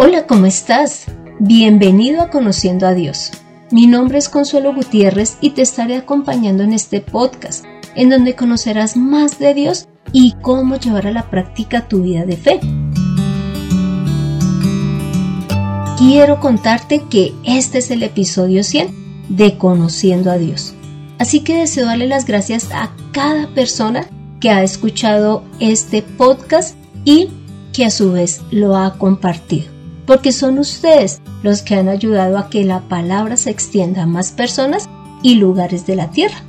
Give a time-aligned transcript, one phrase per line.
[0.00, 1.06] Hola, ¿cómo estás?
[1.40, 3.32] Bienvenido a Conociendo a Dios.
[3.72, 7.64] Mi nombre es Consuelo Gutiérrez y te estaré acompañando en este podcast,
[7.96, 12.36] en donde conocerás más de Dios y cómo llevar a la práctica tu vida de
[12.36, 12.60] fe.
[15.98, 20.74] Quiero contarte que este es el episodio 100 de Conociendo a Dios.
[21.18, 24.06] Así que deseo darle las gracias a cada persona
[24.38, 27.30] que ha escuchado este podcast y
[27.72, 29.77] que a su vez lo ha compartido.
[30.08, 34.32] Porque son ustedes los que han ayudado a que la palabra se extienda a más
[34.32, 34.88] personas
[35.22, 36.42] y lugares de la tierra.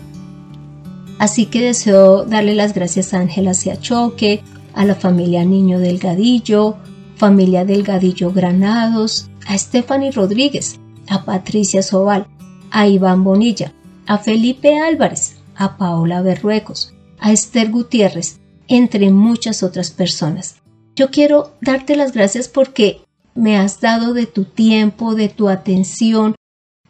[1.19, 4.41] Así que deseo darle las gracias a Ángela Siachoque,
[4.73, 6.77] a la familia Niño Delgadillo,
[7.17, 12.27] familia Delgadillo Granados, a Stephanie Rodríguez, a Patricia Sobal,
[12.71, 13.73] a Iván Bonilla,
[14.07, 18.39] a Felipe Álvarez, a Paola Berruecos, a Esther Gutiérrez,
[18.69, 20.55] entre muchas otras personas.
[20.95, 23.01] Yo quiero darte las gracias porque
[23.39, 26.35] me has dado de tu tiempo, de tu atención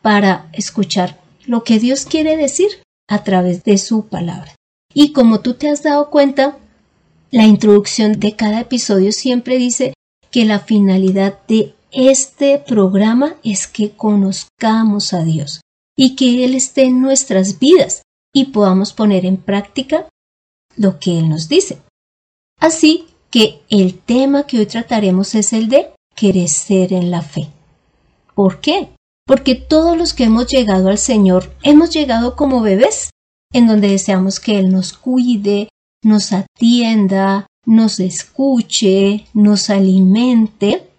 [0.02, 2.70] para escuchar lo que Dios quiere decir
[3.08, 4.56] a través de su palabra.
[4.94, 6.58] Y como tú te has dado cuenta,
[7.32, 9.94] la introducción de cada episodio siempre dice
[10.32, 15.62] que la finalidad de este programa es que conozcamos a Dios
[15.96, 18.02] y que Él esté en nuestras vidas
[18.34, 20.08] y podamos poner en práctica
[20.76, 21.82] lo que Él nos dice.
[22.60, 27.48] Así que el tema que hoy trataremos es el de crecer en la fe.
[28.36, 28.90] ¿Por qué?
[29.26, 33.12] Porque todos los que hemos llegado al Señor hemos llegado como bebés,
[33.54, 35.70] en donde deseamos que Él nos cuide,
[36.04, 40.90] nos atienda, nos escuche, nos alimente,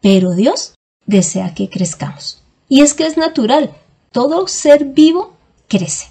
[0.00, 0.74] pero Dios
[1.06, 2.42] desea que crezcamos.
[2.68, 3.70] Y es que es natural,
[4.12, 5.34] todo ser vivo
[5.68, 6.08] crece.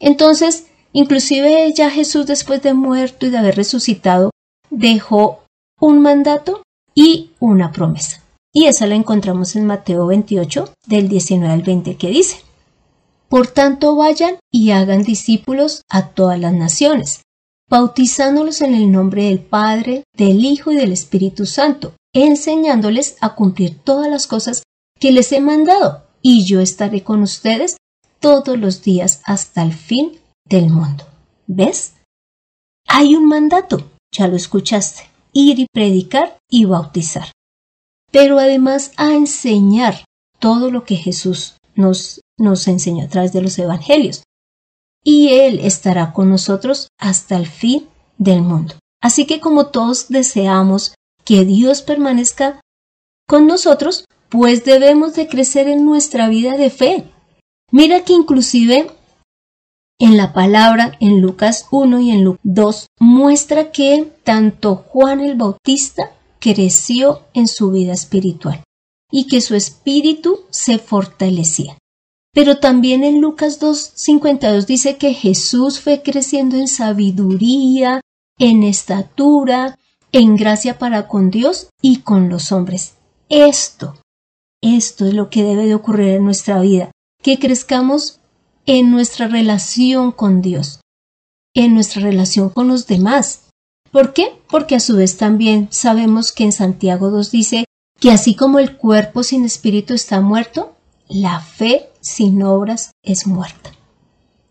[0.00, 4.30] Entonces, inclusive ya Jesús después de muerto y de haber resucitado,
[4.70, 5.44] dejó
[5.80, 6.63] un mandato
[6.94, 8.22] y una promesa.
[8.52, 12.42] Y esa la encontramos en Mateo 28, del 19 al 20, que dice,
[13.28, 17.22] Por tanto vayan y hagan discípulos a todas las naciones,
[17.68, 23.78] bautizándolos en el nombre del Padre, del Hijo y del Espíritu Santo, enseñándoles a cumplir
[23.80, 24.62] todas las cosas
[25.00, 27.76] que les he mandado y yo estaré con ustedes
[28.20, 31.04] todos los días hasta el fin del mundo.
[31.46, 31.94] ¿Ves?
[32.88, 37.30] Hay un mandato, ya lo escuchaste, ir y predicar y bautizar.
[38.10, 40.04] Pero además a enseñar
[40.38, 44.22] todo lo que Jesús nos, nos enseñó a través de los evangelios.
[45.02, 48.76] Y Él estará con nosotros hasta el fin del mundo.
[49.02, 52.60] Así que como todos deseamos que Dios permanezca
[53.26, 57.12] con nosotros, pues debemos de crecer en nuestra vida de fe.
[57.70, 58.90] Mira que inclusive
[59.98, 65.36] en la palabra, en Lucas 1 y en Lucas 2, muestra que tanto Juan el
[65.36, 68.62] Bautista creció en su vida espiritual
[69.10, 71.78] y que su espíritu se fortalecía.
[72.32, 78.00] Pero también en Lucas 2.52 dice que Jesús fue creciendo en sabiduría,
[78.38, 79.78] en estatura,
[80.10, 82.94] en gracia para con Dios y con los hombres.
[83.28, 83.94] Esto
[84.64, 86.90] esto es lo que debe de ocurrir en nuestra vida,
[87.22, 88.20] que crezcamos
[88.66, 90.80] en nuestra relación con Dios,
[91.54, 93.48] en nuestra relación con los demás.
[93.90, 94.32] ¿Por qué?
[94.50, 97.64] Porque a su vez también sabemos que en Santiago 2 dice
[98.00, 100.76] que así como el cuerpo sin espíritu está muerto,
[101.08, 103.72] la fe sin obras es muerta.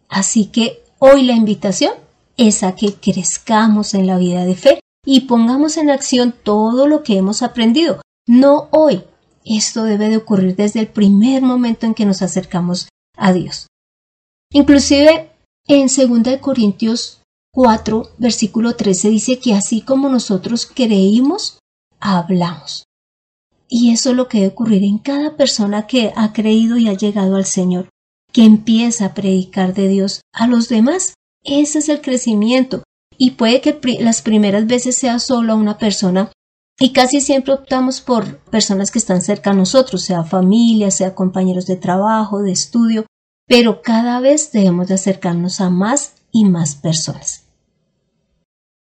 [0.07, 1.93] Así que hoy la invitación
[2.37, 7.03] es a que crezcamos en la vida de fe y pongamos en acción todo lo
[7.03, 9.03] que hemos aprendido, no hoy,
[9.43, 12.87] esto debe de ocurrir desde el primer momento en que nos acercamos
[13.17, 13.67] a Dios.
[14.53, 15.31] Inclusive
[15.67, 17.21] en 2 Corintios
[17.53, 21.59] 4, versículo 13 dice que así como nosotros creímos,
[21.99, 22.85] hablamos.
[23.67, 26.93] Y eso es lo que debe ocurrir en cada persona que ha creído y ha
[26.93, 27.89] llegado al Señor,
[28.31, 31.15] que empieza a predicar de Dios a los demás.
[31.43, 32.83] Ese es el crecimiento.
[33.17, 36.31] Y puede que las primeras veces sea solo a una persona
[36.79, 41.65] y casi siempre optamos por personas que están cerca a nosotros, sea familia, sea compañeros
[41.65, 43.05] de trabajo, de estudio,
[43.47, 47.43] pero cada vez debemos de acercarnos a más y más personas.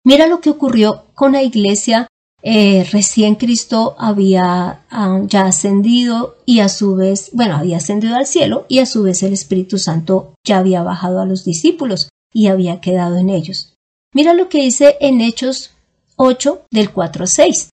[0.04, 2.08] Mira lo que ocurrió con la iglesia.
[2.44, 8.26] Eh, recién Cristo había ah, ya ascendido y a su vez, bueno, había ascendido al
[8.26, 12.48] cielo y a su vez el Espíritu Santo ya había bajado a los discípulos y
[12.48, 13.74] había quedado en ellos.
[14.12, 15.70] Mira lo que dice en Hechos
[16.16, 17.68] 8 del 4 a 6.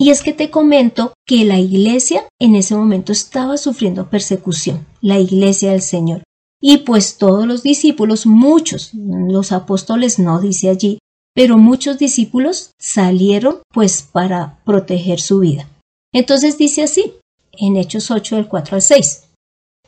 [0.00, 5.18] Y es que te comento que la iglesia en ese momento estaba sufriendo persecución, la
[5.18, 6.22] iglesia del Señor.
[6.58, 11.00] Y pues todos los discípulos, muchos, los apóstoles no dice allí,
[11.34, 15.68] pero muchos discípulos salieron pues para proteger su vida.
[16.14, 17.16] Entonces dice así,
[17.52, 19.24] en Hechos 8 del 4 al 6.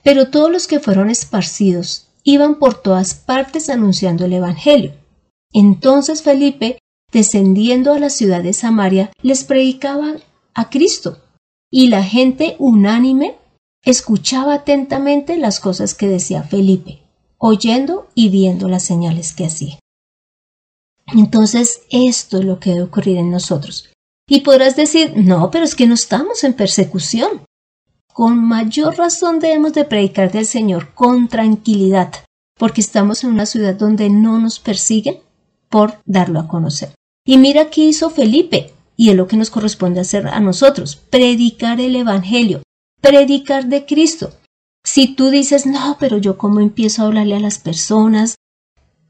[0.02, 4.92] Pero todos los que fueron esparcidos iban por todas partes anunciando el Evangelio.
[5.54, 6.78] Entonces Felipe,
[7.12, 10.14] descendiendo a la ciudad de Samaria, les predicaba
[10.54, 11.18] a Cristo,
[11.70, 13.36] y la gente unánime
[13.84, 17.02] escuchaba atentamente las cosas que decía Felipe,
[17.38, 19.78] oyendo y viendo las señales que hacía.
[21.06, 23.90] Entonces, esto es lo que debe ocurrir en nosotros.
[24.28, 27.44] Y podrás decir, no, pero es que no estamos en persecución.
[28.12, 32.12] Con mayor razón debemos de predicar del Señor con tranquilidad,
[32.56, 35.18] porque estamos en una ciudad donde no nos persiguen
[35.68, 36.94] por darlo a conocer.
[37.24, 41.80] Y mira qué hizo Felipe, y es lo que nos corresponde hacer a nosotros, predicar
[41.80, 42.62] el Evangelio,
[43.00, 44.32] predicar de Cristo.
[44.84, 48.34] Si tú dices, no, pero yo cómo empiezo a hablarle a las personas,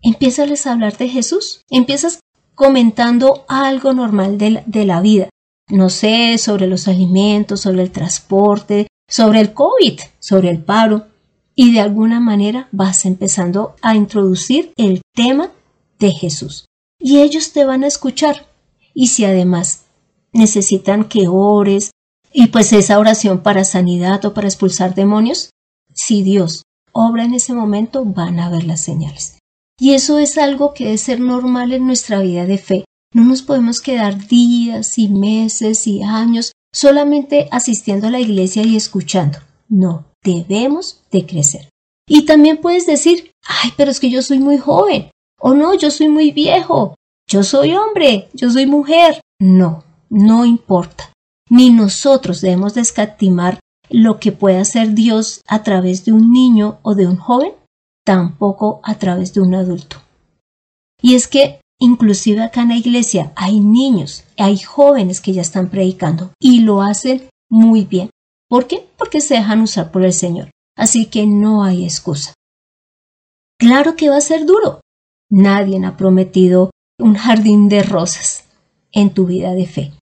[0.02, 2.20] empiezales a hablar de Jesús, empiezas
[2.54, 5.30] comentando algo normal de de la vida,
[5.70, 11.06] no sé, sobre los alimentos, sobre el transporte, sobre el COVID, sobre el paro,
[11.54, 15.50] y de alguna manera vas empezando a introducir el tema
[15.98, 16.66] de Jesús.
[17.02, 18.46] Y ellos te van a escuchar.
[18.94, 19.86] Y si además
[20.32, 21.90] necesitan que ores,
[22.32, 25.50] y pues esa oración para sanidad o para expulsar demonios,
[25.92, 26.62] si Dios
[26.92, 29.38] obra en ese momento, van a ver las señales.
[29.78, 32.84] Y eso es algo que debe ser normal en nuestra vida de fe.
[33.14, 38.76] No nos podemos quedar días y meses y años solamente asistiendo a la iglesia y
[38.76, 39.38] escuchando.
[39.68, 41.68] No, debemos de crecer.
[42.06, 45.10] Y también puedes decir, ay, pero es que yo soy muy joven,
[45.42, 46.94] o no, yo soy muy viejo,
[47.28, 49.20] yo soy hombre, yo soy mujer.
[49.40, 51.12] No, no importa.
[51.50, 53.58] Ni nosotros debemos descatimar
[53.90, 57.52] lo que puede hacer Dios a través de un niño o de un joven,
[58.04, 59.96] tampoco a través de un adulto.
[61.02, 65.68] Y es que Inclusive acá en la iglesia hay niños, hay jóvenes que ya están
[65.68, 68.08] predicando y lo hacen muy bien.
[68.48, 68.86] ¿Por qué?
[68.96, 70.52] Porque se dejan usar por el Señor.
[70.76, 72.34] Así que no hay excusa.
[73.58, 74.81] Claro que va a ser duro.
[75.32, 78.44] Nadie ha prometido un jardín de rosas
[78.92, 79.92] en tu vida de fe.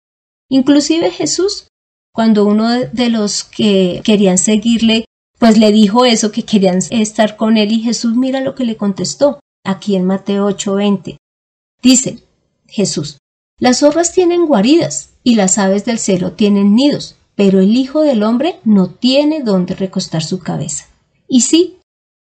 [0.49, 1.69] Inclusive Jesús,
[2.13, 5.05] cuando uno de los que querían seguirle,
[5.39, 8.77] pues le dijo eso, que querían estar con él, y Jesús mira lo que le
[8.77, 11.19] contestó, aquí en Mateo 8:20.
[11.81, 12.25] Dice
[12.67, 13.19] Jesús,
[13.61, 18.25] las zorras tienen guaridas y las aves del cielo tienen nidos, pero el Hijo del
[18.25, 20.87] Hombre no tiene donde recostar su cabeza.
[21.29, 21.79] Y sí,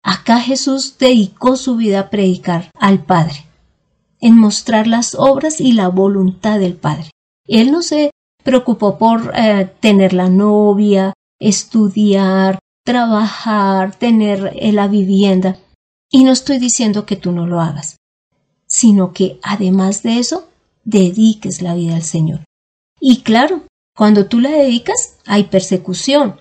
[0.03, 3.45] acá Jesús dedicó su vida a predicar al Padre,
[4.19, 7.11] en mostrar las obras y la voluntad del Padre.
[7.47, 8.11] Él no se
[8.43, 15.57] preocupó por eh, tener la novia, estudiar, trabajar, tener eh, la vivienda.
[16.09, 17.95] Y no estoy diciendo que tú no lo hagas
[18.71, 20.47] sino que además de eso,
[20.85, 22.45] dediques la vida al Señor.
[23.01, 23.63] Y claro,
[23.95, 26.39] cuando tú la dedicas, hay persecución,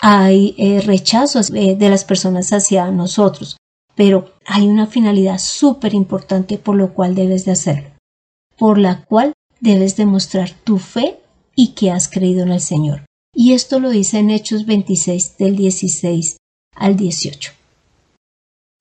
[0.00, 3.56] hay eh, rechazos eh, de las personas hacia nosotros,
[3.94, 7.90] pero hay una finalidad súper importante por lo cual debes de hacerlo,
[8.56, 11.18] por la cual debes demostrar tu fe
[11.56, 13.04] y que has creído en el Señor.
[13.34, 16.36] Y esto lo dice en Hechos 26 del 16
[16.76, 17.52] al 18.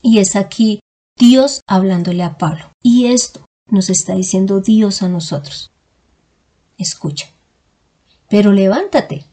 [0.04, 0.80] Y es aquí
[1.18, 2.72] Dios hablándole a Pablo.
[2.84, 5.72] Y esto nos está diciendo Dios a nosotros.
[6.78, 7.28] Escucha.
[8.30, 9.26] Pero levántate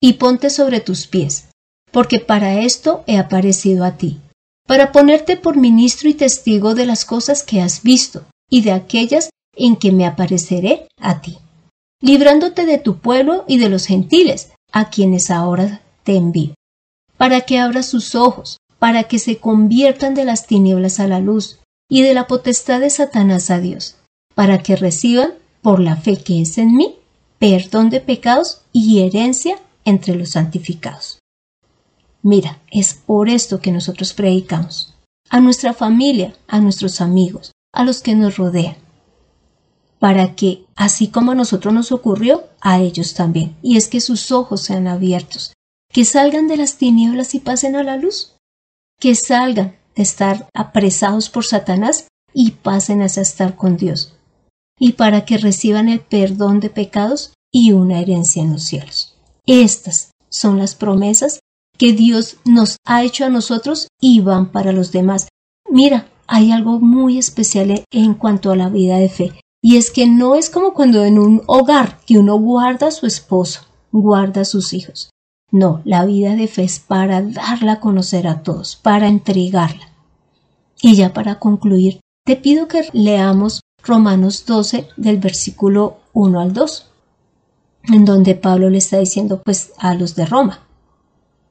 [0.00, 1.48] y ponte sobre tus pies,
[1.92, 4.20] porque para esto he aparecido a ti,
[4.66, 9.30] para ponerte por ministro y testigo de las cosas que has visto y de aquellas
[9.56, 11.38] en que me apareceré a ti,
[12.00, 16.54] librándote de tu pueblo y de los gentiles, a quienes ahora te envío,
[17.16, 21.60] para que abras sus ojos para que se conviertan de las tinieblas a la luz
[21.88, 23.96] y de la potestad de Satanás a Dios,
[24.34, 26.96] para que reciban, por la fe que es en mí,
[27.38, 31.18] perdón de pecados y herencia entre los santificados.
[32.22, 34.94] Mira, es por esto que nosotros predicamos,
[35.30, 38.76] a nuestra familia, a nuestros amigos, a los que nos rodean,
[39.98, 44.32] para que, así como a nosotros nos ocurrió, a ellos también, y es que sus
[44.32, 45.54] ojos sean abiertos,
[45.92, 48.34] que salgan de las tinieblas y pasen a la luz,
[48.98, 54.14] que salgan de estar apresados por Satanás y pasen a estar con Dios,
[54.78, 59.09] y para que reciban el perdón de pecados y una herencia en los cielos.
[59.52, 61.40] Estas son las promesas
[61.76, 65.26] que Dios nos ha hecho a nosotros y van para los demás.
[65.68, 70.06] Mira, hay algo muy especial en cuanto a la vida de fe, y es que
[70.06, 74.44] no es como cuando en un hogar que uno guarda a su esposo, guarda a
[74.44, 75.10] sus hijos.
[75.50, 79.88] No, la vida de fe es para darla a conocer a todos, para entregarla.
[80.80, 86.89] Y ya para concluir, te pido que leamos Romanos 12 del versículo 1 al 2.
[87.92, 90.66] En donde Pablo le está diciendo pues a los de Roma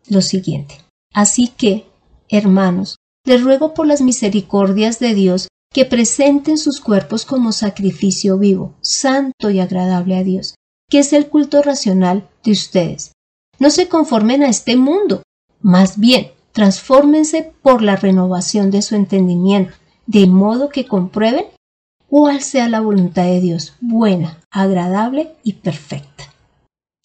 [0.08, 0.75] lo siguiente.
[1.13, 1.86] Así que,
[2.29, 8.74] hermanos, les ruego por las misericordias de Dios que presenten sus cuerpos como sacrificio vivo,
[8.81, 10.55] santo y agradable a Dios,
[10.89, 13.12] que es el culto racional de ustedes.
[13.60, 15.22] No se conformen a este mundo,
[15.62, 19.74] más bien, transfórmense por la renovación de su entendimiento,
[20.08, 21.46] de modo que comprueben
[22.10, 26.34] cuál sea la voluntad de Dios, buena, agradable y perfecta.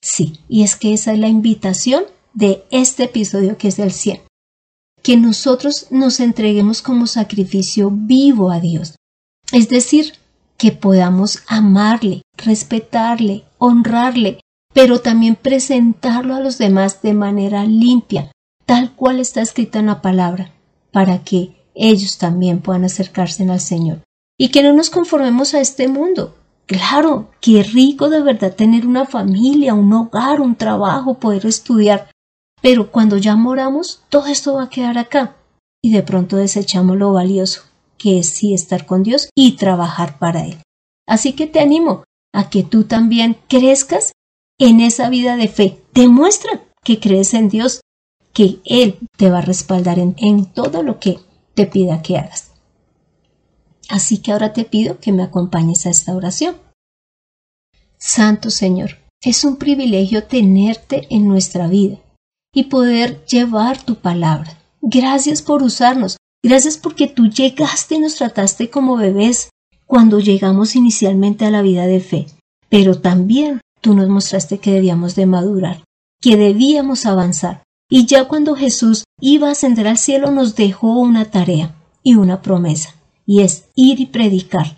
[0.02, 4.22] Sí, y es que esa es la invitación de este episodio que es el 100.
[5.02, 8.96] Que nosotros nos entreguemos como sacrificio vivo a Dios.
[9.52, 10.14] Es decir,
[10.56, 14.40] que podamos amarle, respetarle, honrarle,
[14.72, 18.32] pero también presentarlo a los demás de manera limpia,
[18.66, 20.52] tal cual está escrita en la palabra,
[20.90, 24.00] para que ellos también puedan acercarse al Señor.
[24.38, 26.34] Y que no nos conformemos a este mundo.
[26.66, 32.10] Claro, qué rico de verdad tener una familia, un hogar, un trabajo, poder estudiar,
[32.62, 35.36] pero cuando ya moramos, todo esto va a quedar acá.
[35.82, 37.60] Y de pronto desechamos lo valioso,
[37.98, 40.56] que es sí estar con Dios y trabajar para Él.
[41.06, 44.12] Así que te animo a que tú también crezcas
[44.58, 45.82] en esa vida de fe.
[45.92, 47.82] Demuestra que crees en Dios,
[48.32, 51.18] que Él te va a respaldar en, en todo lo que
[51.52, 52.53] te pida que hagas.
[53.88, 56.56] Así que ahora te pido que me acompañes a esta oración.
[57.98, 61.98] Santo Señor, es un privilegio tenerte en nuestra vida
[62.54, 64.58] y poder llevar tu palabra.
[64.80, 66.16] Gracias por usarnos.
[66.42, 69.48] Gracias porque tú llegaste y nos trataste como bebés
[69.86, 72.26] cuando llegamos inicialmente a la vida de fe.
[72.68, 75.84] Pero también tú nos mostraste que debíamos de madurar,
[76.20, 77.62] que debíamos avanzar.
[77.88, 82.42] Y ya cuando Jesús iba a ascender al cielo nos dejó una tarea y una
[82.42, 82.94] promesa,
[83.26, 84.76] y es ir y predicar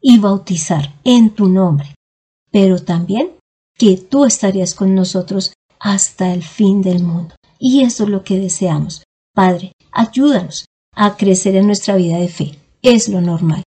[0.00, 1.94] y bautizar en tu nombre.
[2.50, 3.32] Pero también
[3.76, 7.34] que tú estarías con nosotros hasta el fin del mundo.
[7.58, 9.04] Y eso es lo que deseamos.
[9.34, 12.58] Padre, ayúdanos a crecer en nuestra vida de fe.
[12.82, 13.62] Es lo normal.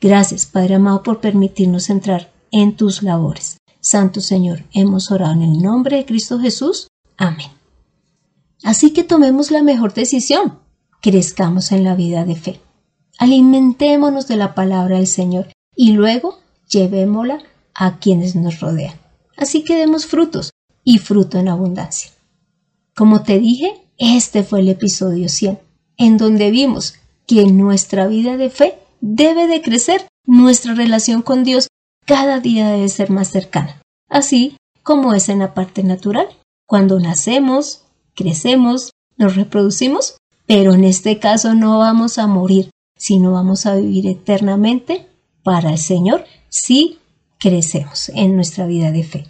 [0.00, 3.58] Gracias, Padre amado, por permitirnos entrar en tus labores.
[3.80, 6.88] Santo Señor, hemos orado en el nombre de Cristo Jesús.
[7.16, 7.50] Amén.
[8.62, 10.58] Así que tomemos la mejor decisión.
[11.00, 12.60] Crezcamos en la vida de fe.
[13.18, 17.42] Alimentémonos de la palabra del Señor y luego llevémosla
[17.74, 18.94] a quienes nos rodean.
[19.36, 20.50] Así que demos frutos
[20.84, 22.10] y fruto en abundancia.
[22.94, 25.58] Como te dije, este fue el episodio 100,
[25.98, 26.94] en donde vimos
[27.26, 31.68] que nuestra vida de fe debe de crecer, nuestra relación con Dios
[32.04, 36.28] cada día debe ser más cercana, así como es en la parte natural,
[36.66, 43.66] cuando nacemos, crecemos, nos reproducimos, pero en este caso no vamos a morir, sino vamos
[43.66, 45.06] a vivir eternamente
[45.42, 46.98] para el Señor si
[47.38, 49.26] crecemos en nuestra vida de fe.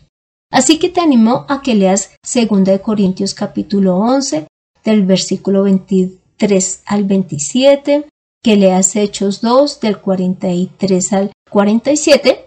[0.51, 4.47] Así que te animo a que leas 2 Corintios capítulo 11
[4.85, 8.09] del versículo 23 al 27,
[8.43, 12.47] que leas Hechos 2 del 43 al 47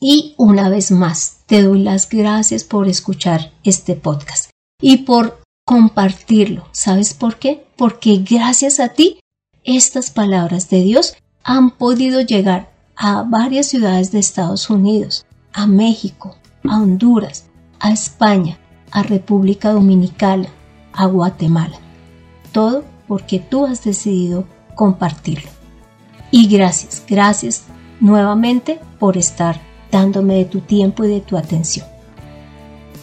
[0.00, 4.50] y una vez más te doy las gracias por escuchar este podcast
[4.80, 6.68] y por compartirlo.
[6.72, 7.64] ¿Sabes por qué?
[7.76, 9.20] Porque gracias a ti
[9.64, 16.36] estas palabras de Dios han podido llegar a varias ciudades de Estados Unidos, a México,
[16.68, 17.46] a Honduras,
[17.80, 18.58] a España,
[18.90, 20.48] a República Dominicana,
[20.92, 21.78] a Guatemala.
[22.52, 25.50] Todo porque tú has decidido compartirlo.
[26.30, 27.64] Y gracias, gracias
[28.00, 31.86] nuevamente por estar dándome de tu tiempo y de tu atención.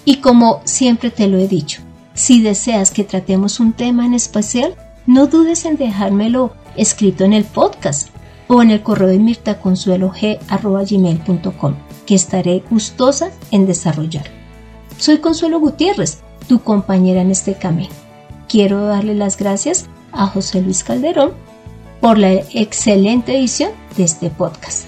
[0.03, 1.81] Y como siempre te lo he dicho,
[2.13, 4.75] si deseas que tratemos un tema en especial,
[5.05, 8.09] no dudes en dejármelo escrito en el podcast
[8.47, 14.25] o en el correo de mirtaconsuelog.com que estaré gustosa en desarrollar.
[14.97, 17.93] Soy Consuelo Gutiérrez, tu compañera en este camino.
[18.47, 21.31] Quiero darle las gracias a José Luis Calderón
[22.01, 24.85] por la excelente edición de este podcast.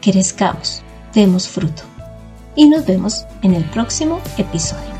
[0.00, 0.82] Crezcamos,
[1.14, 1.82] demos fruto
[2.54, 4.95] y nos vemos en el próximo episodio.